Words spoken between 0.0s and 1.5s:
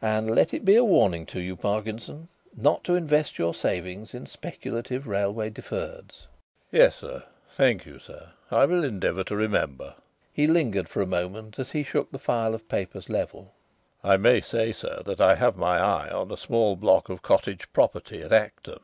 And let it be a warning to